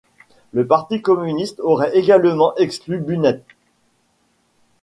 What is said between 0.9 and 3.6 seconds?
communiste aurait également exclu Bunet.